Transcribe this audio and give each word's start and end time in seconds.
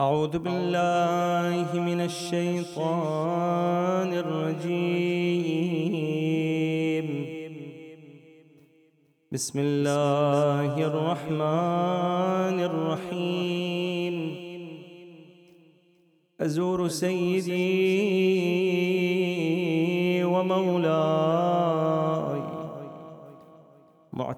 أعوذ 0.00 0.38
بالله 0.38 1.70
من 1.78 2.00
الشيطان 2.10 2.74
الرجيم. 4.10 4.66
بسم 9.32 9.58
الله 9.58 10.86
الرحمن 10.86 12.58
الرحيم. 12.70 14.14
أزور 16.40 16.88
سيدي 16.88 17.54
ومولاي 20.24 21.53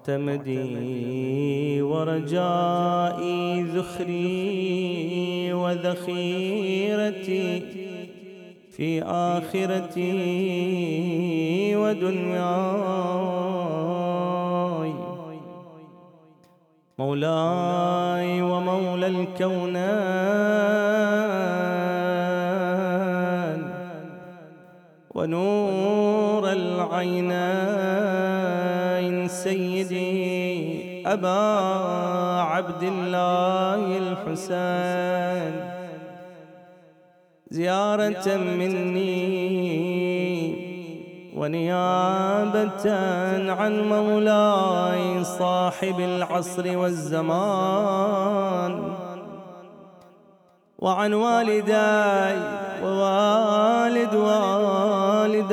معتمدي 0.09 1.81
ورجائي 1.81 3.63
ذخري 3.63 5.53
وذخيرتي 5.53 7.61
في 8.71 9.03
آخرتي 9.03 10.15
ودنياي. 11.75 12.47
مولاي 16.99 18.41
ومولى 18.41 19.07
الكونان 19.07 19.77
ونور 25.15 26.51
العينين 26.51 27.97
سيدي 27.97 28.36
أبا 31.07 31.39
عبد 32.41 32.83
الله 32.83 33.97
الحسين. 33.97 35.53
زيارة 37.49 38.27
مني 38.37 39.07
ونيابة 41.35 42.85
عن 43.59 43.73
مولاي 43.89 45.23
صاحب 45.23 45.99
العصر 45.99 46.77
والزمان. 46.77 48.27
وعن 50.79 51.13
والداي 51.13 52.37
ووالد 52.83 54.15
والداي 54.15 55.51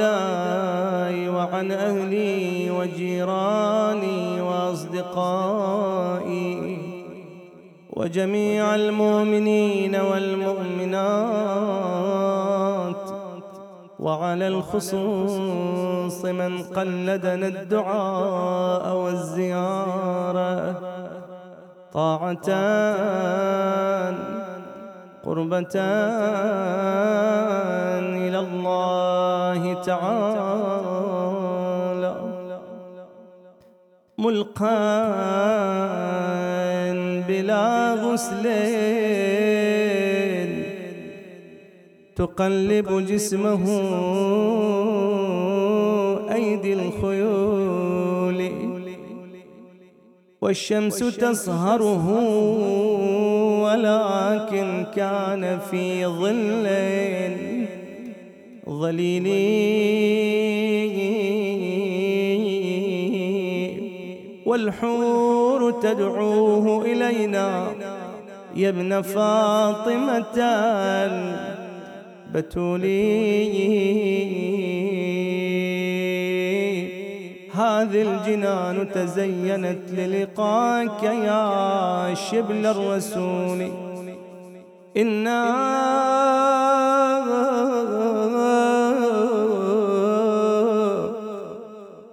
وعن 1.28 1.72
أهلي 1.72 2.53
وأصدقائي 5.14 6.78
وجميع 7.90 8.74
المؤمنين 8.74 9.96
والمؤمنات 9.96 11.04
وعلى 13.98 14.48
الخصوص 14.48 16.24
من 16.24 16.62
قلدنا 16.62 17.46
الدعاء 17.46 18.96
والزيارة 18.96 20.80
طاعتان 21.92 23.34
قربتان 25.24 25.84
إلى 28.16 28.38
الله 28.38 29.82
تعالى. 29.82 30.83
ملقان 34.24 35.84
بلا 37.28 37.94
غسلين 37.94 38.44
تقلب 42.16 43.06
جسمه 43.06 43.64
أيدي 46.34 46.72
الخيول. 46.72 48.40
والشمس 50.42 50.98
تصهره 50.98 52.06
ولكن 53.64 54.86
كان 54.96 55.58
في 55.70 56.06
ظل. 56.06 56.66
ظليل 58.68 59.26
والحور 64.54 65.70
تدعوه 65.82 66.84
إلينا. 66.84 67.66
يا 68.56 68.68
ابن 68.68 69.02
فاطمة 69.02 70.38
البتولي. 72.34 72.94
هذه 77.52 78.02
الجنان 78.02 78.88
تزينت 78.94 79.90
للقاك 79.90 81.02
يا 81.02 82.14
شبل 82.14 82.66
الرسول. 82.66 83.70
إنا 84.96 85.44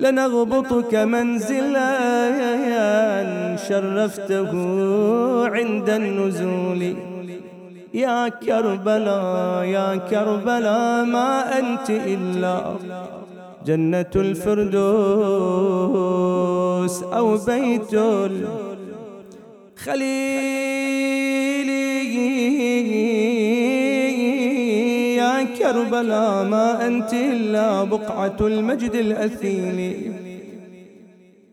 لنغبطك 0.02 0.94
منزلا 0.96 1.92
شرفته 3.68 4.52
عند 5.56 5.90
النزول. 5.90 6.82
يا 7.94 8.30
كربلاء 8.30 9.64
يا 9.66 9.96
كربلاء 9.96 11.06
ما 11.06 11.60
أنت 11.60 11.90
إلا 11.90 12.58
جنة 13.66 14.14
الفردوس 14.16 14.76
أو 17.04 17.38
بيت 17.38 17.94
الخليل 19.78 20.32
يا 25.72 25.76
كربلاء 25.76 26.44
ما 26.44 26.88
أنت 26.88 27.14
إلا 27.14 27.84
بقعة 27.84 28.36
المجد 28.42 28.96
الأثيل 28.96 30.12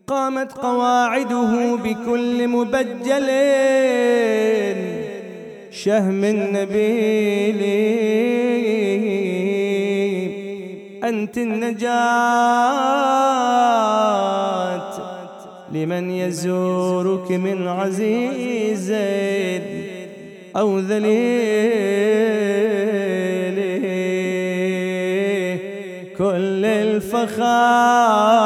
قامت 0.07 0.51
قواعده 0.51 1.75
بكل 1.75 2.47
مبجل. 2.47 3.29
شهم 5.71 6.23
النبيل. 6.23 7.61
أنت 11.03 11.37
النجاة. 11.37 11.89
لمن 15.73 16.11
يزورك 16.11 17.31
من 17.31 17.67
عزيز. 17.67 18.91
أو 20.55 20.79
ذليل. 20.79 22.58
الفخار 27.23 28.39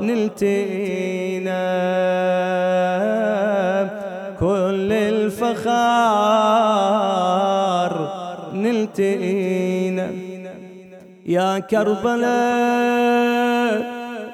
نلتينا. 0.00 1.68
كل 4.40 4.92
الفخار 4.92 6.08
نلتقينا 8.54 10.10
يا 11.26 11.58
كربلاء 11.58 12.28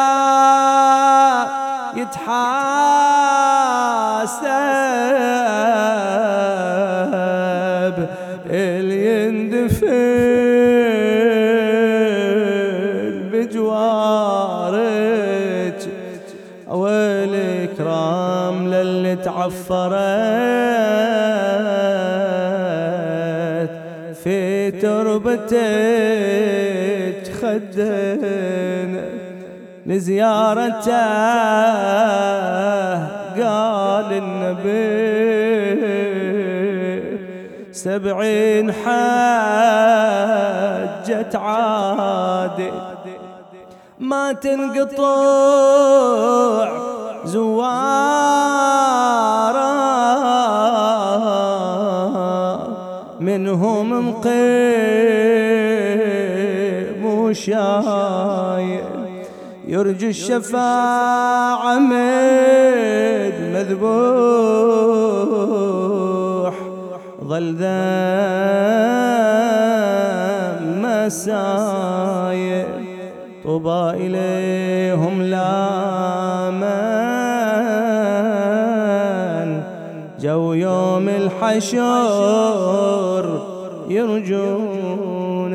يتحاسب 7.10 8.06
اللي 8.50 9.26
يندفن 9.26 9.90
بجوارك 13.32 14.80
والإكرام 16.68 18.68
للي 18.68 19.16
تعفرت 19.16 19.90
في 24.24 24.70
تربتك 24.70 25.60
خدنا 27.42 28.59
لزيارته. 29.90 31.06
قال 33.42 34.10
النبي 34.22 34.90
سبعين 37.72 38.72
حجة 38.72 38.92
عادي. 41.34 42.72
ما 43.98 44.32
تنقطع 44.32 45.00
زوارا 47.24 48.40
منهم 53.20 54.08
مقيم 54.08 54.30
وشايل 57.04 58.89
يرجي 59.70 60.08
الشفاعة 60.08 61.78
مد 61.78 63.34
مذبوح. 63.54 64.00
ظل 67.24 67.54
ذا 67.54 67.70
مسايا 70.82 72.66
طوبى 73.44 73.90
إليهم 73.94 75.22
لا 75.22 76.50
من. 76.50 77.10
جو 80.20 80.52
يوم 80.52 81.08
الحشر 81.08 81.80
يرجون. 83.88 85.54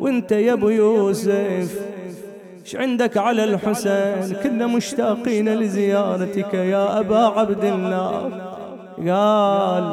وانت 0.00 0.32
يا 0.32 0.52
أبو 0.52 0.68
يوسف 0.68 1.85
عندك 2.74 3.16
على 3.16 3.44
الحسين؟ 3.44 4.36
كنا 4.42 4.66
مشتاقين 4.66 5.48
لزيارتك 5.48 6.54
يا 6.54 7.00
أبا 7.00 7.18
عبد 7.18 7.64
الله. 7.64 8.30
قال 8.98 9.84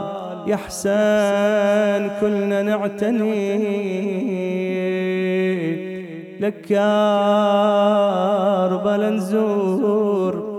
يا 0.47 0.55
حسين 0.55 2.11
كلنا 2.21 2.61
نعتني 2.61 3.53
لك 6.39 6.71
يا 6.71 8.67
ربنا 8.67 9.09
نزور 9.09 10.53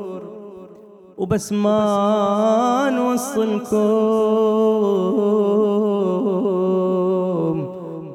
وبس 1.18 1.52
ما 1.52 2.90
نوصلكم 2.92 3.78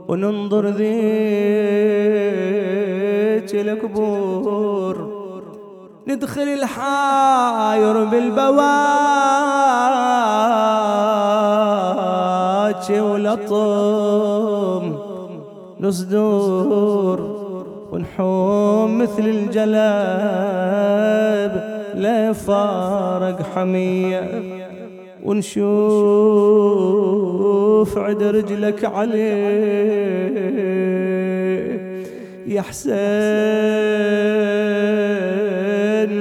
وننظر 0.07 0.67
ذي 0.67 2.58
بيت 3.53 3.67
القبور 3.67 5.19
ندخل 6.07 6.41
الحاير 6.41 8.03
بالبواج 8.03 8.51
ولطم 12.91 14.95
نصدور 15.79 17.39
ونحوم 17.91 18.97
مثل 18.97 19.19
الجلاب. 19.19 19.79
لا 21.95 22.33
فارق 22.33 23.41
حمية. 23.55 24.43
ونشوف 25.23 25.69
عد 27.97 28.23
رجلك 28.23 28.85
عليه. 28.85 30.39
يا 32.49 32.61
حسين 32.61 32.89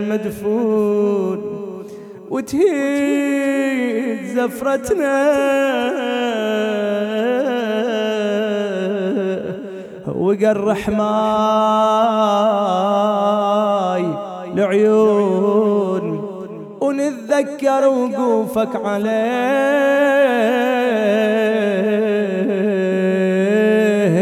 مدفون 0.09 1.39
وتهيد 2.31 4.19
زفرتنا. 4.37 5.39
وقرح 10.19 10.89
ماي 10.89 10.99
لعيون 14.55 16.05
ونتذكر 16.81 17.89
وقوفك 17.89 18.77
عليه 18.85 19.19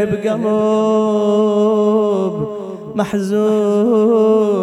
بقلب 0.04 0.46
محزون. 2.96 4.56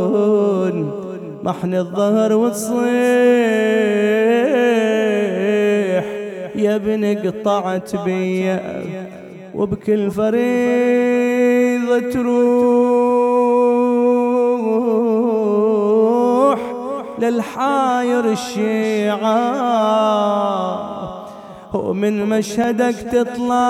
محن 1.43 1.73
الظهر 1.73 2.33
وتصيح 2.33 2.83
يا 6.55 6.75
ابن 6.75 7.17
قطعت 7.25 7.95
بيا 7.95 8.83
وبكل 9.55 10.11
فريضة 10.11 11.99
تروح 11.99 12.53
للحاير 17.19 18.25
الشيعة. 18.31 19.43
ومن 21.73 22.25
مشهدك 22.25 22.95
تطلع. 22.95 23.63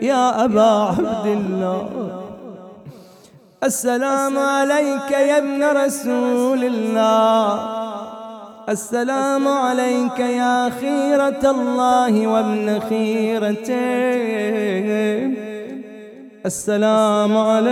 يا 0.03 0.45
أبا 0.45 0.71
عبد 0.99 1.27
الله. 1.27 1.89
السلام 3.65 4.39
عليك 4.39 5.11
يا 5.11 5.39
ابن 5.39 5.65
رسول 5.65 6.65
الله. 6.65 7.79
السلام 8.69 9.49
عليك 9.49 10.19
يا 10.19 10.71
خيرة 10.81 11.51
الله 11.51 12.27
وابن 12.27 12.81
خيرته 12.89 13.77
السلام 16.47 17.37
عليك 17.37 17.69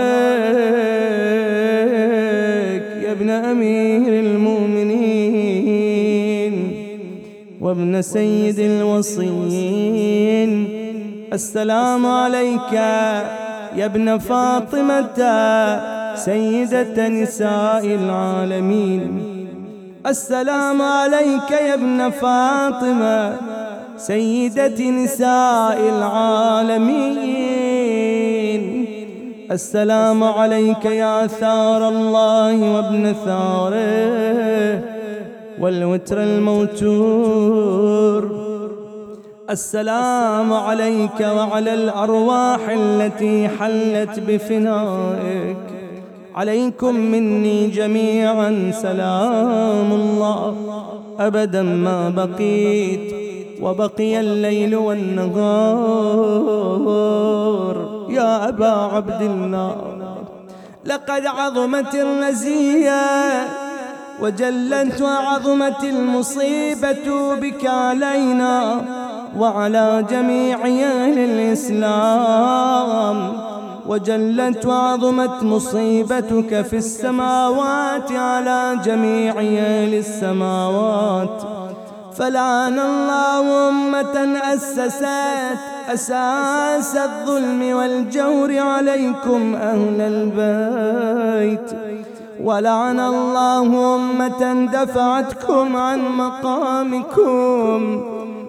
يا 3.05 3.11
ابن 3.11 3.29
أمير 3.29 4.13
المؤمنين. 4.25 4.66
وابن 7.67 8.01
سيد 8.01 8.59
الوصيين. 8.59 10.51
السلام 11.33 12.05
عليك 12.05 12.73
يا 12.73 13.85
ابن 13.85 14.17
فاطمة 14.17 15.19
سيدة 16.15 17.07
نساء 17.07 17.85
العالمين. 17.85 19.01
السلام 20.07 20.81
عليك 20.81 21.51
يا 21.51 21.73
ابن 21.73 22.09
فاطمة 22.09 23.35
سيدة 23.97 24.89
نساء 24.89 25.79
العالمين. 25.97 27.27
السلام 29.51 30.23
عليك 30.23 30.85
يا 30.85 31.27
ثار 31.27 31.89
الله 31.89 32.55
وابن 32.75 33.15
ثاره. 33.25 34.96
والوتر 35.59 36.23
الموتور. 36.23 37.67
السلام 39.49 40.53
عليك 40.53 41.19
وعلى 41.19 41.73
الأرواح 41.73 42.59
التي 42.69 43.47
حلت 43.47 44.19
بفنائك. 44.19 45.57
عليكم 46.35 46.95
مني 46.95 47.67
جميعا 47.67 48.71
سلام 48.81 49.91
الله. 49.91 50.55
أبدا 51.19 51.61
ما 51.61 52.09
بقيت 52.09 53.13
وبقي 53.61 54.19
الليل 54.19 54.75
والنهار. 54.75 55.37
يا 58.09 58.49
أبا 58.49 58.69
عبد 58.69 59.21
الله 59.21 59.75
لقد 60.85 61.25
عظمت 61.25 61.95
الرزية. 61.95 63.66
وجلت 64.21 65.01
وعظمت 65.01 65.83
المصيبة 65.83 67.35
بك 67.35 67.65
علينا 67.65 68.81
وعلى 69.37 70.05
جميع 70.09 70.57
أهل 70.65 71.19
الإسلام. 71.19 72.67
وجلت 73.87 74.65
وعظمت 74.65 75.43
مصيبتك 75.43 76.61
في 76.61 76.77
السماوات 76.77 78.11
على 78.11 78.79
جميع 78.85 79.33
أهل 79.39 79.93
السماوات. 79.93 81.41
فلعن 82.17 82.79
الله 82.79 83.69
أمة 83.69 84.37
أسست 84.53 85.05
أساس 85.93 86.97
الظلم 86.97 87.61
والجور 87.75 88.59
عليكم 88.59 89.55
أهل 89.55 90.01
البيت. 90.01 91.86
ولعن 92.43 92.99
الله 92.99 93.95
أمة 93.95 94.67
دفعتكم 94.73 95.75
عن 95.75 95.99
مقامكم 96.17 98.01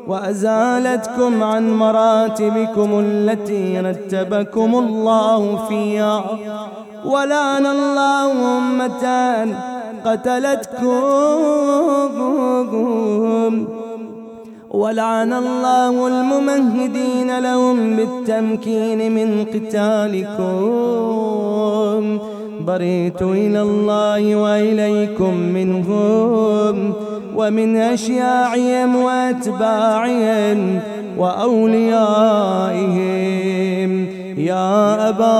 وأزالتكم 0.09 1.42
عن 1.42 1.76
مراتبكم 1.76 2.88
التي 3.04 3.80
رتبكم 3.80 4.75
الله 4.75 5.66
فيها. 5.68 6.25
ولعن 7.04 7.66
الله 7.66 8.59
أمة 8.59 9.04
قتلتكم. 10.04 10.88
ولعن 14.71 15.33
الله 15.33 16.07
الممهدين 16.07 17.38
لهم 17.38 17.97
بالتمكين 17.97 19.14
من 19.14 19.45
قتالكم. 19.54 20.59
بريت 22.66 23.22
إلى 23.22 23.62
الله 23.62 24.36
وإليكم 24.36 25.34
منهم 25.34 26.92
ومن 27.36 27.76
أشياعهم 27.76 28.96
وأتباعهم 28.96 30.80
وأوليائهم. 31.18 32.88
يا 34.38 35.08
أبا 35.08 35.38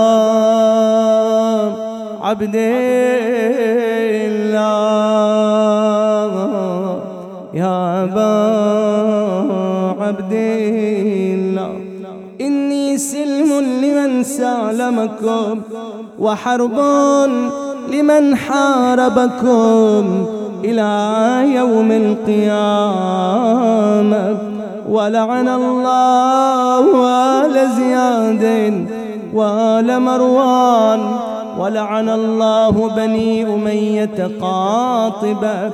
عبد 2.22 2.56
الله. 4.58 6.32
يا 7.54 8.04
أبا 8.04 8.32
عبد 10.02 10.32
الله. 10.32 11.77
سلم 12.99 13.81
لمن 13.83 14.23
سالمكم 14.23 15.61
وحرب 16.19 16.78
لمن 17.93 18.37
حاربكم 18.37 20.26
إلى 20.64 21.45
يوم 21.55 21.93
القيامة. 21.93 22.78
ولعن 24.88 25.49
الله 25.49 27.07
آل 27.45 27.69
زياد 27.76 28.45
وآل 29.35 30.00
مروان. 30.00 31.00
ولعن 31.59 32.09
الله 32.09 32.90
بني 32.97 33.55
أمية 33.55 34.31
قاطبة. 34.40 35.71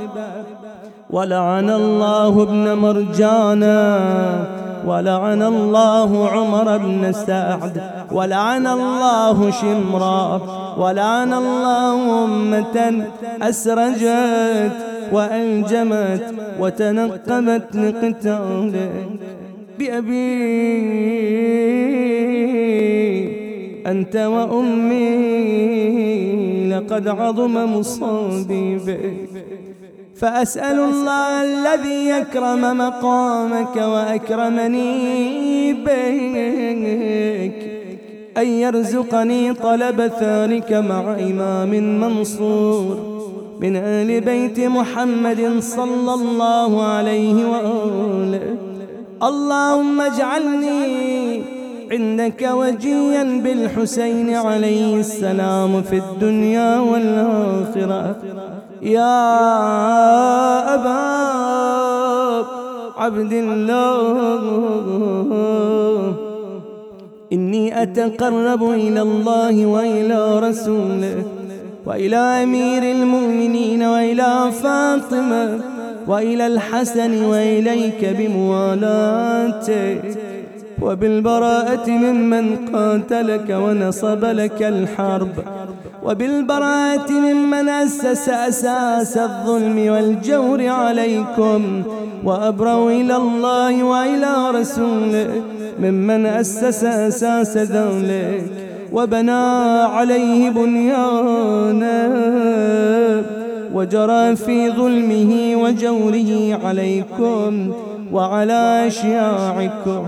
ولعن 1.11 1.71
الله 1.71 2.43
ابن 2.43 2.73
مرجانا 2.73 4.01
ولعن 4.87 5.43
الله 5.43 6.29
عمر 6.29 6.79
بن 6.79 7.13
سعد 7.13 7.83
ولعن 8.13 8.67
الله 8.67 9.51
شمرا 9.51 10.41
ولعن 10.79 11.33
الله 11.33 12.25
أمة 12.25 13.07
أسرجت 13.43 14.73
وأنجمت 15.13 16.35
وتنقبت 16.61 17.77
لقتالك 17.77 18.91
بأبي 19.79 20.35
أنت 23.87 24.17
وأمي 24.17 25.15
لقد 26.69 27.09
عظم 27.09 27.79
مصابي 27.79 28.77
بك 28.77 29.64
فأسأل 30.17 30.79
الله 30.81 31.43
الذي 31.43 32.09
يكرم 32.09 32.79
مقامك 32.79 33.77
وأكرمني 33.77 34.93
بك 35.73 37.59
أن 38.39 38.47
يرزقني 38.47 39.55
طلب 39.55 40.07
ثارك 40.07 40.73
مع 40.73 41.15
إمام 41.15 42.01
منصور 42.01 43.15
من 43.61 43.77
آل 43.77 44.21
بيت 44.21 44.61
محمد 44.61 45.59
صلى 45.61 46.15
الله 46.15 46.83
عليه 46.85 47.47
وآله. 47.53 48.57
اللهم 49.23 50.01
اجعلني 50.01 51.43
عندك 51.91 52.49
وجيا 52.53 53.41
بالحسين 53.45 54.35
عليه 54.35 55.01
السلام 55.01 55.83
في 55.83 55.97
الدنيا 55.97 56.79
والآخرة. 56.79 58.17
يا 58.85 60.75
أبا 60.75 61.05
عبد 62.97 63.33
الله 63.33 64.01
إني 67.33 67.83
أتقرب 67.83 68.71
إلى 68.71 69.03
الله 69.03 69.67
وإلى 69.67 70.39
رسوله 70.39 71.23
وإلى 71.87 72.17
أمير 72.17 72.83
المؤمنين 72.83 73.83
وإلى 73.83 74.51
فاطمة 74.63 75.61
وإلى 76.07 76.47
الحسن 76.47 77.25
وإليك 77.25 78.05
بموالاته 78.19 80.01
وبالبراءة 80.83 81.91
ممن 81.91 82.57
قاتلك 82.75 83.51
ونصب 83.51 84.25
لك 84.25 84.63
الحرب. 84.63 85.64
وبالبراءة 86.05 87.13
ممن 87.13 87.69
أسس 87.69 88.29
أساس 88.29 89.17
الظلم 89.17 89.79
والجور 89.89 90.67
عليكم 90.69 91.83
وأبروا 92.25 92.91
إلى 92.91 93.17
الله 93.17 93.85
وإلى 93.85 94.51
رسوله 94.61 95.29
ممن 95.81 96.27
أسس 96.27 96.85
أساس 96.85 97.57
ذلك 97.57 98.43
وبنى 98.93 99.31
عليه 99.97 100.51
بنيانا 100.51 102.13
وجرى 103.75 104.37
في 104.37 104.71
ظلمه 104.71 105.57
وجوره 105.63 106.61
عليكم 106.65 107.73
وعلى 108.13 108.85
أشياعكم. 108.87 110.07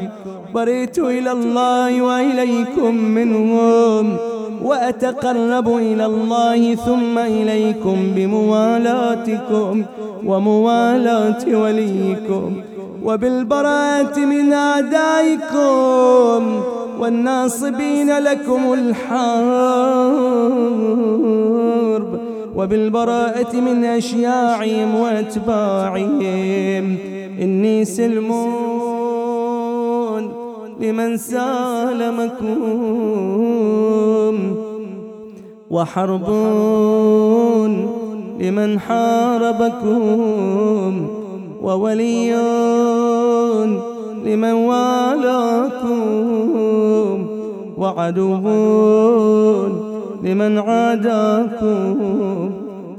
بريت 0.54 0.98
إلى 0.98 1.32
الله 1.32 2.02
وإليكم 2.02 2.94
منهم 2.94 4.16
وأتقرب 4.64 5.68
إلى 5.76 6.06
الله 6.06 6.74
ثم 6.74 7.18
إليكم 7.18 7.96
بموالاتكم 8.16 9.84
وموالاة 10.26 11.46
وليكم 11.48 12.56
وبالبراءة 13.04 14.18
من 14.18 14.52
أعدائكم 14.52 16.60
والناصبين 17.00 18.18
لكم 18.18 18.72
الحرب 18.72 18.96
وبالبراءة 22.56 23.56
من 23.56 23.84
أشياعهم 23.84 24.94
وأتباعهم. 24.94 26.20
إني 27.42 27.84
سلمون 27.84 28.65
لمن 30.80 31.16
سالمكم 31.16 32.56
وحرب 35.70 36.28
لمن 38.40 38.80
حاربكم 38.80 40.12
وولي 41.62 42.32
لمن 44.24 44.52
والاكم 44.52 46.00
وعدو 47.76 48.36
لمن 50.22 50.58
عاداكم 50.58 51.96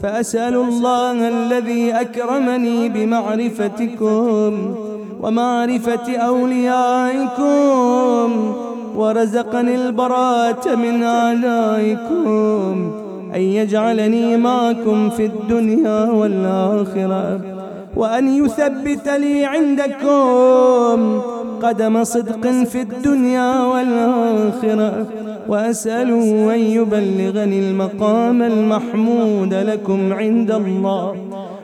فأسأل 0.03 0.55
الله 0.55 1.27
الذي 1.27 1.91
أكرمني 1.91 2.89
بمعرفتكم 2.89 4.75
ومعرفة 5.21 6.17
أوليائكم 6.17 7.47
ورزقني 8.95 9.75
البراءة 9.75 10.75
من 10.75 11.03
أعدائكم 11.03 12.91
أن 13.35 13.41
يجعلني 13.41 14.37
معكم 14.37 15.09
في 15.09 15.25
الدنيا 15.25 16.11
والآخرة 16.11 17.39
وأن 17.95 18.45
يثبت 18.45 19.07
لي 19.07 19.45
عندكم 19.45 21.21
قدم 21.61 22.03
صدق 22.03 22.47
في 22.47 22.81
الدنيا 22.81 23.61
والآخرة 23.61 25.05
وأسأله 25.47 26.55
أن 26.55 26.59
يبلغني 26.59 27.69
المقام 27.69 28.41
المحمود 28.41 29.53
لكم 29.53 30.13
عند 30.13 30.51
الله. 30.51 31.15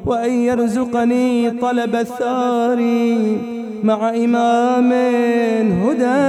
وأن 0.05 0.31
يرزقني 0.31 1.51
طلب 1.51 1.95
الثاري 1.95 3.37
مع 3.83 4.09
إمام 4.09 4.91
هدى 5.83 6.23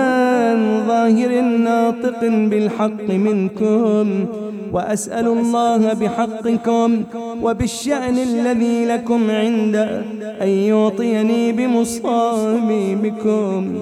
ظاهر 0.86 1.40
ناطق 1.40 2.20
بالحق 2.22 3.10
منكم 3.10 4.26
وأسأل 4.72 5.26
الله 5.26 5.92
بحقكم 5.92 7.02
وبالشأن 7.42 8.18
الذي 8.18 8.86
لكم 8.86 9.30
عنده 9.30 10.02
أن 10.42 10.48
يعطيني 10.48 11.52
بمصابي 11.52 12.94
بكم. 12.94 13.74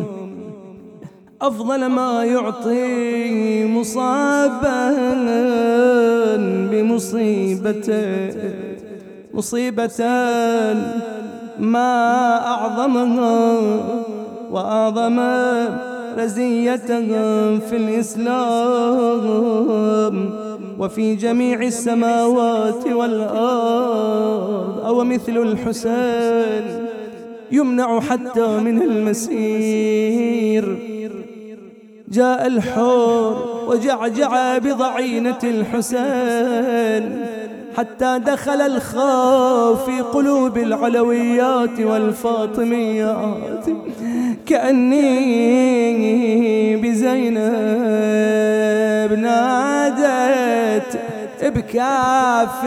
أفضل 1.42 1.86
ما 1.86 2.24
يعطي 2.24 3.64
مصابا 3.66 4.96
بمصيبته 6.70 8.32
مصيبة 9.34 10.04
ما 11.58 12.36
أعظمها 12.46 13.56
وأعظم 14.50 15.20
رزيتها 16.18 17.58
في 17.58 17.76
الإسلام 17.76 19.22
وفي 20.78 21.14
جميع 21.14 21.62
السماوات 21.62 22.86
والأرض. 22.86 24.84
أو 24.86 25.04
مثل 25.04 25.36
الحسين 25.36 26.86
يمنع 27.52 28.00
حتى 28.00 28.46
من 28.46 28.82
المسير. 28.82 30.78
جاء 32.08 32.46
الحور 32.46 33.64
وجعجع 33.68 34.58
بضعينة 34.58 35.38
الحسين. 35.44 37.26
حتى 37.76 38.18
دخل 38.18 38.60
الخوف 38.60 39.84
في 39.84 40.00
قلوب 40.00 40.58
العلويات 40.58 41.80
والفاطميات. 41.80 43.64
كأني 44.46 45.06
بزينب 46.76 47.42
نادت 49.18 51.00
بكاف 51.42 52.66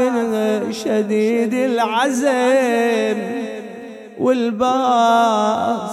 شديد 0.71 1.53
العزم. 1.53 3.17
والباص 4.19 5.91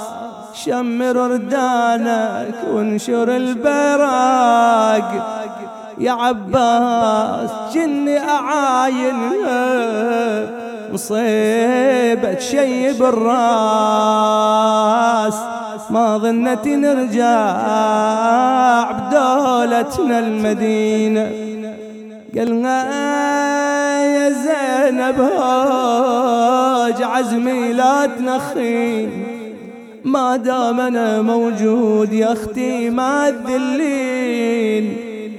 شمر 0.55 1.17
ردانك 1.17 2.55
وانشر 2.73 3.37
البراق. 3.37 5.09
يا 5.99 6.13
عباس 6.13 7.51
جني 7.75 8.19
أعاين 8.19 9.17
مصيبة 10.93 12.39
شي 12.39 12.93
بالراس. 12.93 13.33
ما 15.91 16.19
ظنت 16.19 16.67
نرجع 16.67 17.63
بدولتنا 18.91 20.19
المدينة. 20.19 21.33
قالنا 22.39 22.85
يا 24.05 24.31
زينب 24.31 25.21
هاج 25.21 27.03
عزمي 27.03 27.73
لا 27.73 28.07
تنخين 28.07 29.11
ما 30.05 30.37
دام 30.37 30.81
أنا 30.81 31.23
موجود 31.23 32.13
يا 32.13 32.33
أختي 32.33 32.91
ما 32.91 33.31
تذلين 33.31 34.97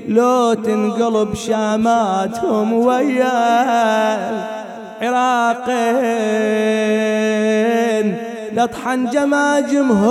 لو 0.07 0.53
تنقلب 0.53 1.35
شاماتهم 1.35 2.73
ويا 2.73 4.31
العراقين 5.01 6.03
لطحن 8.53 9.09
جماجمهم 9.09 10.03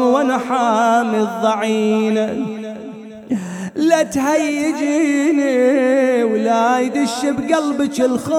وأنا 0.00 0.38
حامي 0.38 1.18
الضعين. 1.18 2.46
لا 3.74 4.02
تهيجيني 4.02 5.54
ولا 6.24 6.80
يدش 6.80 7.24
بقلبك 7.24 8.00
الخوف. 8.00 8.36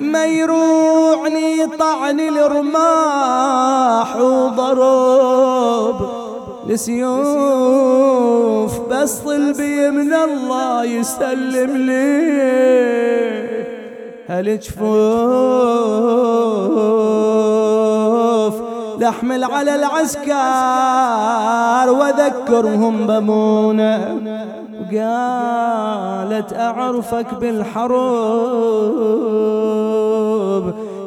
ما 0.00 0.26
يروعني 0.26 1.66
طعن 1.78 2.20
الرماح 2.20 4.16
وضرب 4.16 6.15
لسيوف 6.68 7.20
بس 8.90 9.18
طلبي 9.18 9.90
من 9.90 10.12
الله 10.14 10.84
يسلم 10.84 11.76
لي. 11.76 12.46
هالجفوف 14.28 14.86
لحمل 19.00 19.44
على 19.44 19.74
العسكر 19.74 20.26
وذكرهم 21.92 23.06
بمونه. 23.06 24.20
وقالت 24.80 26.52
أعرفك 26.52 27.34
بالحروب 27.40 27.94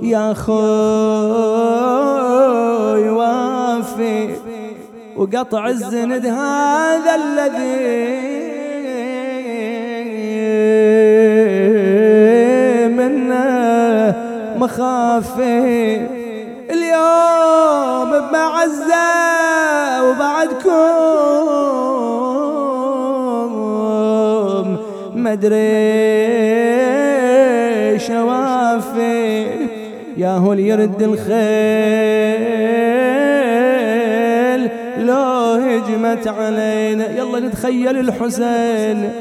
يا 0.01 0.33
خوي 0.33 0.59
وافي. 3.09 4.48
وقطع 5.19 5.67
الزند 5.67 6.25
هذا 6.25 7.15
الذي 7.15 8.39
منه 12.87 14.15
مخافي 14.57 16.07
اليوم 16.71 18.11
بمعزة 18.29 19.09
وبعدكم 20.09 20.69
مدري 25.15 25.59
شوافي 27.99 29.47
يا 30.17 30.29
هو 30.37 30.53
يرد 30.53 31.01
الخيل 31.01 32.49
لو 35.09 35.61
هجمت 35.63 36.27
علينا. 36.27 37.05
يلا 37.17 37.39
نتخيل 37.39 37.99
الحسين. 37.99 39.11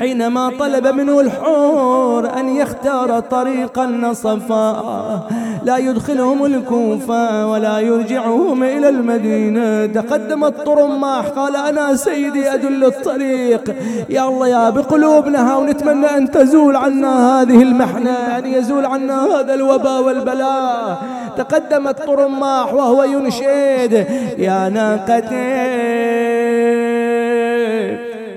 حينما 0.00 0.52
طلب 0.58 0.86
منه 0.86 1.20
الحور 1.20 2.38
أن 2.38 2.56
يختار 2.56 3.20
طريق 3.20 3.78
النصفاء 3.78 5.28
لا 5.64 5.76
يدخلهم 5.76 6.44
الكوفة 6.44 7.46
ولا 7.46 7.78
يرجعهم 7.78 8.62
إلى 8.62 8.88
المدينة. 8.88 9.86
تقدم 9.86 10.44
الطرماح 10.44 11.26
قال 11.26 11.56
أنا 11.56 11.94
سيدي 11.94 12.54
أدل 12.54 12.84
الطريق. 12.84 13.74
يا 14.08 14.28
الله 14.28 14.48
يا 14.48 14.70
بقلوبنا 14.70 15.56
ونتمنى 15.56 16.06
أن 16.16 16.30
تزول 16.30 16.76
عنا 16.76 17.12
هذه 17.40 17.62
المحنة 17.62 18.10
أن 18.10 18.46
يزول 18.46 18.84
عنا 18.86 19.26
هذا 19.26 19.54
الوباء 19.54 20.02
والبلاء. 20.02 21.02
تقدم 21.40 21.88
الطرماح 21.88 22.74
وهو 22.74 23.04
ينشد. 23.04 24.06
يا 24.38 24.68
ناقتي 24.68 25.80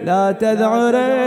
لا 0.06 0.32
تذعري 0.32 1.24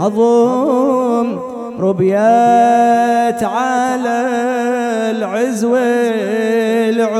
والهضم 0.00 1.28
ربيت 1.80 3.42
على 3.42 4.26
العز 5.10 5.64
والعلا 5.64 7.16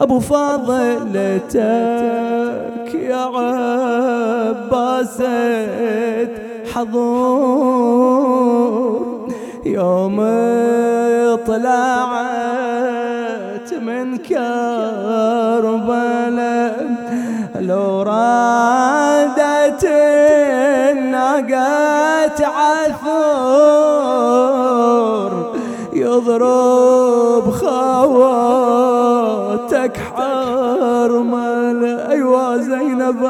أبو 0.00 0.20
فاضلتك 0.20 1.60
يا 2.94 3.16
عباس 3.36 5.22
حضور. 6.74 8.00
يوم 9.64 10.16
طلعت 11.46 12.90
من 13.82 14.16
كربلاء 14.16 14.90
لو 17.60 18.02
رادت 18.02 19.84
الناقات 20.92 22.40
عثور 22.42 23.20
يضرب 25.92 27.50
خواتك 27.50 28.89
حرمل 31.00 32.00
أيوا 32.10 32.56
زينب. 32.56 33.28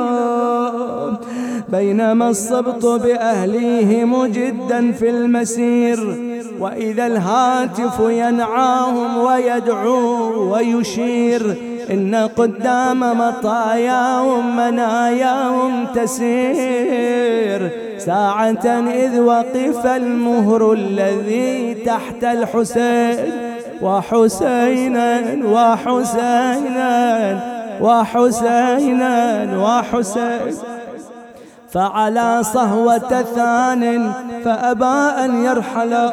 بينما 1.69 2.29
الصبط 2.29 2.87
بأهليه 2.87 4.05
مجدا 4.05 4.93
في 4.93 5.11
المسير 5.11 6.17
وإذا 6.61 7.07
الهاتف 7.07 8.01
ينعاهم 8.01 9.19
ويدعو 9.19 10.53
ويشير 10.53 11.57
إن 11.91 12.29
قدام 12.37 13.01
مطاياهم 13.01 14.57
مناياهم 14.57 15.87
تسير. 15.95 17.71
ساعة 17.99 18.67
إذ 19.05 19.21
وقف 19.21 19.87
المهر 19.87 20.73
الذي 20.73 21.75
تحت 21.75 22.25
الحسين 22.25 23.51
وحسينا 23.83 25.21
وحسينا. 25.45 26.91
وحسينا 27.81 29.19
وحسين. 29.59 30.55
فعلى 31.73 32.43
صهوة 32.43 33.23
ثان 33.23 34.13
فأبى 34.45 35.25
أن 35.25 35.45
يرحل 35.45 36.11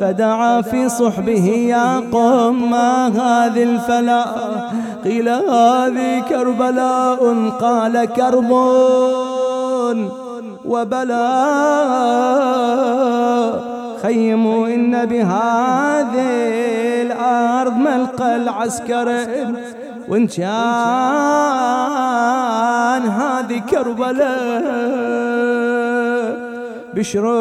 فدعا 0.00 0.60
في 0.62 0.88
صحبه 0.88 1.46
يا 1.68 2.02
قوم 2.12 2.70
ما 2.70 3.06
هذه 3.06 3.62
الفلا؟ 3.62 4.24
قيل 5.04 5.28
هذه 5.28 6.20
كربلاء 6.28 7.50
قال 7.60 8.04
كرب 8.04 8.50
وبلاء 10.64 12.04
خيموا 14.02 14.68
إن 14.68 15.04
بهذه 15.04 16.30
الأرض 17.02 17.76
ملقى 17.76 18.36
العسكر. 18.36 19.26
وإن 20.08 20.26
كان 20.26 20.54
هذه 23.08 23.62
كربلاء 23.70 24.24
بشرب 26.94 27.36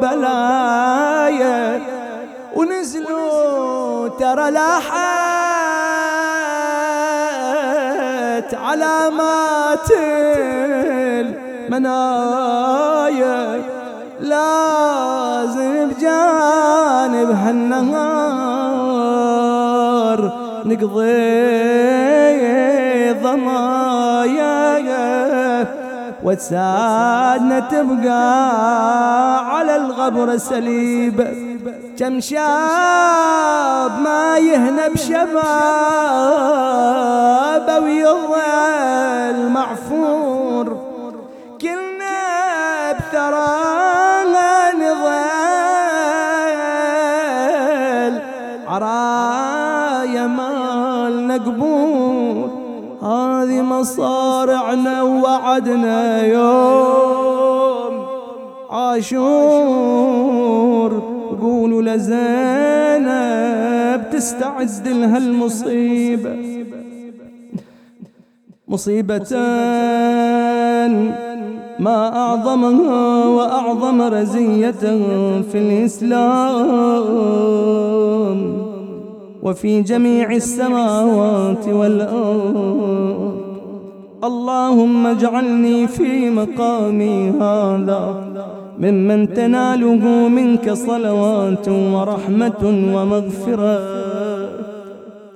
بلايا 0.00 1.80
ونزلوا 2.56 4.08
ترى 4.08 4.50
لاحت 4.50 4.98
علامات 8.54 9.90
المنايا. 11.70 13.62
لازم 14.20 15.88
بجانب 15.88 17.30
هالنهار 17.30 18.17
نقضي 20.68 21.12
ضمايا 23.22 24.58
وتسادنا 26.24 27.60
تبقى 27.60 28.24
على 29.56 29.76
الغبر 29.76 30.36
سليب. 30.36 31.18
كم 31.98 32.20
شاب 32.20 33.92
ما 34.04 34.38
يهنى 34.38 34.88
بشباب 34.94 35.28
ويظل 37.82 39.48
معفور. 39.50 40.66
كلنا 41.60 42.92
بثرى 42.92 43.58
نظل 44.78 45.28
عرايا 48.68 49.37
قبور 51.36 52.50
هذه 53.02 53.62
مصارعنا 53.62 55.02
ووعدنا 55.02 56.26
يوم 56.26 58.06
عاشور. 58.70 60.08
قولوا 61.42 61.82
لزينب 61.82 63.30
تستعد 64.10 64.88
لها 64.88 65.18
المصيبة 65.18 66.36
مصيبة 68.68 69.32
ما 71.78 72.16
أعظمها 72.16 73.24
وأعظم 73.26 74.02
رزية 74.02 74.70
في 75.50 75.58
الإسلام. 75.58 77.08
وفي 79.42 79.82
جميع 79.82 80.32
السماوات 80.32 81.68
والأرض. 81.68 83.48
اللهم 84.24 85.06
اجعلني 85.06 85.86
في 85.86 86.30
مقامي 86.30 87.30
هذا 87.30 88.14
ممن 88.78 89.34
تناله 89.34 90.28
منك 90.28 90.72
صلوات 90.72 91.68
ورحمة 91.68 92.62
ومغفرة. 92.94 93.78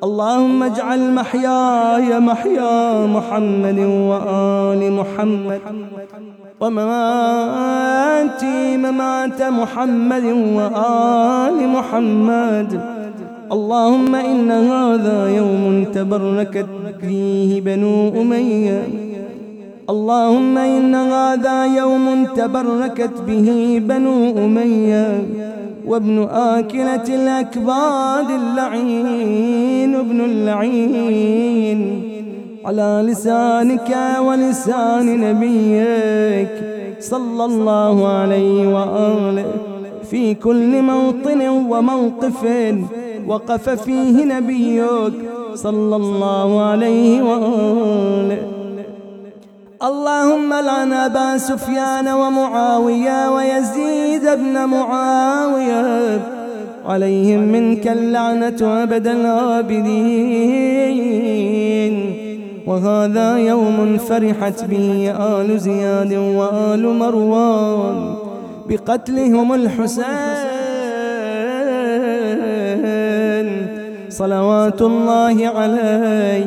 اللهم 0.03 0.63
اجعل 0.63 1.13
محياي 1.13 2.21
محيا 2.21 3.07
محمد 3.07 3.79
وآل 3.79 4.93
محمد. 4.93 5.61
ومماتي 6.61 8.57
ممات 8.77 9.43
محمد 9.43 10.25
وآل 10.59 11.69
محمد. 11.69 13.02
اللهم 13.53 14.15
إن 14.15 14.51
هذا 14.51 15.29
يوم 15.37 15.85
تبركت 15.85 16.67
فيه 17.01 17.61
بنو 17.61 18.09
أمية. 18.09 18.89
اللهم 19.91 20.59
إن 20.59 20.95
هذا 20.95 21.67
يوم 21.77 22.25
تبركت 22.37 23.21
به 23.27 23.81
بنو 23.89 24.45
أمية. 24.45 25.23
وابن 25.87 26.29
آكلة 26.33 27.05
الأكباد 27.09 28.31
اللعين 28.31 29.95
ابن 29.95 30.21
اللعين. 30.21 32.03
على 32.65 33.05
لسانك 33.07 33.97
ولسان 34.21 35.21
نبيك. 35.21 36.49
صلى 37.01 37.45
الله 37.45 38.09
عليه 38.09 38.75
وآله. 38.75 39.45
في 40.11 40.35
كل 40.35 40.83
موطن 40.83 41.49
وموقف. 41.49 42.47
وقف 43.27 43.69
فيه 43.69 44.25
نبيك 44.25 45.13
صلى 45.55 45.97
الله 45.97 46.63
عليه 46.63 47.23
وآله. 47.23 48.43
اللهم 49.83 50.55
لعن 50.55 50.93
أبا 50.93 51.39
سفيان 51.39 52.09
ومعاوية 52.09 53.31
ويزيد 53.31 54.23
بن 54.23 54.65
معاوية 54.65 56.21
عليهم 56.87 57.41
منك 57.41 57.89
اللعنة 57.89 58.83
أبد 58.83 59.07
الآبدين. 59.07 59.93
وهذا 62.67 63.37
يوم 63.37 63.99
فرحت 63.99 64.65
به 64.65 65.15
آل 65.19 65.59
زياد 65.61 66.15
وآل 66.15 66.99
مروان 66.99 68.15
بقتلهم 68.69 69.53
الحسين. 69.53 70.52
صلوات 74.23 74.83
الله 74.83 75.37
عليه. 75.49 76.47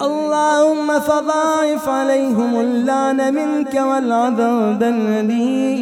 اللهم 0.00 0.88
فضاعف 1.00 1.88
عليهم 1.88 2.60
اللعن 2.60 3.34
منك 3.34 3.74
والعذاب 3.74 4.82
الأليم. 4.82 5.78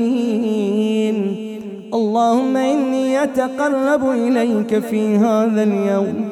اللهم 1.94 2.56
إني 2.56 3.22
أتقرب 3.22 4.10
إليك 4.10 4.78
في 4.78 5.16
هذا 5.16 5.62
اليوم 5.62 6.24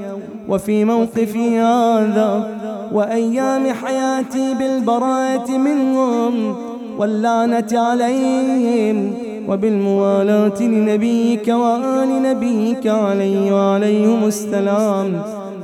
وفي 0.48 0.84
موقفي 0.84 1.58
هذا 1.58 2.48
وأيام 2.92 3.72
حياتي 3.72 4.54
بالبراءة 4.54 5.50
منهم 5.50 6.56
واللعنة 6.98 7.72
عليهم. 7.72 9.12
وبالموالاة 9.48 10.62
لنبيك 10.62 11.48
وآل 11.48 12.22
نبيك 12.22 12.86
عليه 12.86 13.52
وعليهم 13.52 14.24
السلام. 14.24 15.22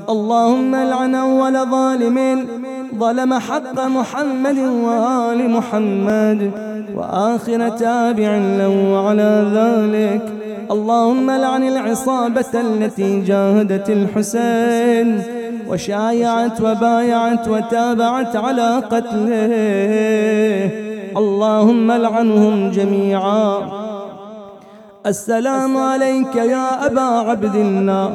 اللهم 0.09 0.75
لعن 0.77 1.15
أول 1.15 1.71
ظالم 1.71 2.47
ظلم 2.99 3.35
حق 3.35 3.87
محمد 3.87 4.59
وآل 4.59 5.51
محمد 5.51 6.51
وآخر 6.97 7.69
تابع 7.69 8.37
له 8.37 9.07
على 9.09 9.33
ذلك. 9.55 10.23
اللهم 10.71 11.31
لعن 11.31 11.69
العصابة 11.69 12.53
التي 12.55 13.21
جاهدت 13.21 13.91
الحسين 13.91 15.23
وشايعت 15.69 16.61
وبايعت 16.61 17.49
وتابعت 17.49 18.37
على 18.37 18.83
قتله. 18.91 19.51
اللهم 21.19 21.93
لعنهم 21.93 22.71
جميعا. 22.71 23.59
السلام 25.07 25.77
عليك 25.77 26.35
يا 26.37 26.87
أبا 26.87 27.01
عبد 27.01 27.55
الله 27.55 28.11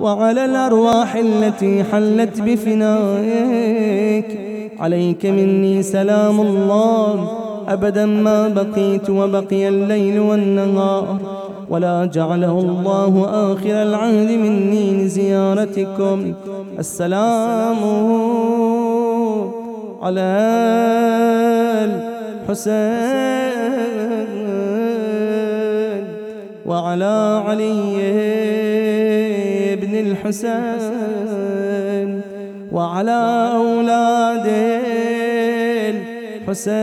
وعلى 0.00 0.44
الأرواح 0.44 1.14
التي 1.16 1.84
حلت 1.84 2.40
بفنائك. 2.40 4.28
عليك 4.80 5.26
مني 5.26 5.82
سلام 5.82 6.40
الله. 6.40 7.28
أبدا 7.68 8.06
ما 8.06 8.48
بقيت 8.48 9.10
وبقي 9.10 9.68
الليل 9.68 10.20
والنهار. 10.20 11.18
ولا 11.70 12.04
جعله 12.04 12.58
الله 12.58 13.12
آخر 13.52 13.82
العهد 13.82 14.30
مني 14.44 15.04
لزيارتكم. 15.04 16.34
السلام 16.78 17.80
على 20.02 20.30
الحسين 22.50 22.90
وعلى 26.66 27.42
علي 27.46 27.96
بن 29.76 29.94
الحسين 29.94 31.00
وعلى 32.72 33.50
أولاد 33.54 34.46
الحسين 36.48 36.80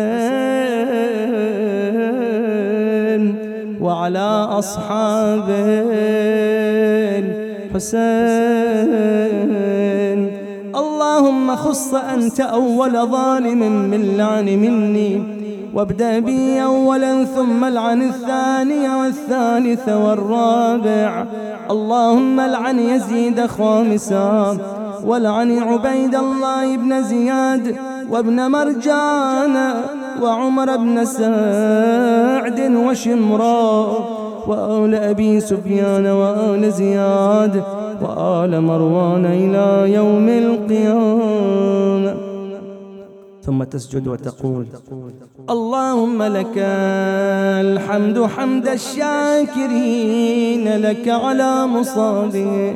وعلى 3.81 4.29
أصحاب 4.59 5.49
الحسين. 7.67 8.17
اللهم 10.75 11.55
خص 11.55 11.93
أنت 11.93 12.39
أول 12.41 12.91
ظالم 12.91 13.59
من 13.91 14.17
لعن 14.17 14.45
مني. 14.45 15.36
وابدأ 15.77 16.19
بي 16.19 16.63
أولا 16.63 17.23
ثم 17.23 17.63
العن 17.63 18.01
الثاني 18.01 18.95
والثالث 18.95 19.89
والرابع. 19.89 21.25
اللهم 21.71 22.39
العن 22.39 22.79
يزيد 22.79 23.45
خامسا 23.45 24.57
والعن 25.05 25.59
عبيد 25.59 26.15
الله 26.15 26.77
بن 26.77 27.03
زياد 27.03 27.75
وابن 28.11 28.51
مرجان 28.51 29.73
وعمر 30.21 30.77
بن 30.77 31.05
سعد 31.05 32.59
وشمرا 32.85 33.87
وآل 34.47 34.95
أبي 34.95 35.39
سفيان 35.39 36.05
وآل 36.07 36.71
زياد 36.71 37.63
وآل 38.01 38.61
مروان 38.61 39.25
إلى 39.25 39.93
يوم 39.93 40.29
القيامة. 40.29 42.13
ثم 43.45 43.63
تسجد 43.63 44.07
وتقول 44.07 44.65
اللهم 45.49 46.23
لك 46.23 46.57
الحمد 46.57 48.29
حمد 48.37 48.67
الشاكرين 48.67 50.77
لك 50.77 51.07
على 51.07 51.67
مصابه 51.67 52.75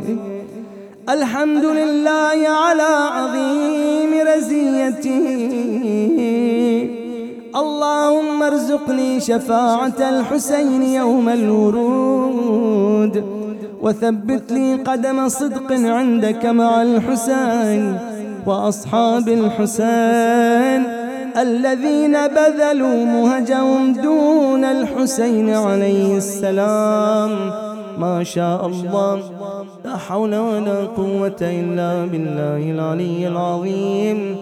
الحمد 1.10 1.66
لله 1.66 2.48
على 2.48 2.92
عظيم 3.18 4.10
رزيته 4.36 5.28
اللهم 7.56 8.44
ارزقني 8.44 9.20
شفاعة 9.20 10.10
الحسين 10.10 10.84
يوم 10.84 11.30
الورود. 11.30 13.24
وثبت 13.82 14.52
لي 14.52 14.76
قدم 14.76 15.30
صدق 15.30 15.72
عندك 15.72 16.46
مع 16.46 16.82
الحسين 16.82 17.98
وأصحاب 18.48 19.30
الحسين. 19.30 21.01
الذين 21.38 22.28
بذلوا 22.28 23.06
مهجهم 23.06 23.94
دون 23.94 24.64
الحسين 24.64 25.50
عليه 25.50 26.18
السلام. 26.18 27.52
ما 27.98 28.24
شاء 28.24 28.68
الله. 28.68 29.20
لا 29.86 29.98
حول 29.98 30.36
ولا 30.36 30.86
قوة 30.98 31.42
إلا 31.42 32.06
بالله 32.06 32.72
العلي 32.72 33.28
العظيم. 33.28 34.38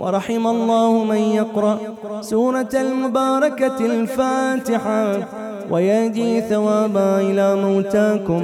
ورحم 0.00 0.46
الله 0.46 1.04
من 1.04 1.16
يقرأ 1.16 1.78
سورة 2.20 2.72
المباركة 2.74 3.78
الفاتحة. 3.80 5.41
ويجي 5.70 6.40
ثوابا 6.40 7.20
إلى 7.20 7.56
موتاكم 7.56 8.42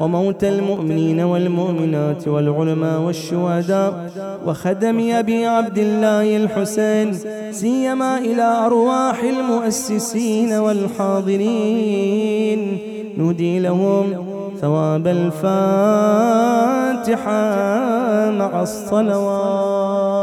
وموت 0.00 0.44
المؤمنين 0.44 1.20
والمؤمنات 1.20 2.28
والعلماء 2.28 3.00
والشهداء 3.00 4.10
وخدم 4.46 5.10
أبي 5.12 5.46
عبد 5.46 5.78
الله 5.78 6.36
الحسين 6.36 7.18
سيما 7.50 8.18
إلى 8.18 8.42
أرواح 8.42 9.22
المؤسسين 9.22 10.52
والحاضرين. 10.52 11.80
نودي 13.18 13.58
لهم 13.58 14.04
ثواب 14.60 15.06
الفاتحة 15.06 15.40
مع 18.30 18.62
الصلوات. 18.62 20.19